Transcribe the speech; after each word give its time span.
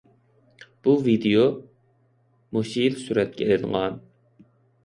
بۇ 0.87 0.95
ۋىدىيو 1.07 1.43
مۇشۇ 2.57 2.87
يىل 2.87 2.99
سۈرەتكە 3.05 3.49
ئېلىنغان. 3.51 4.01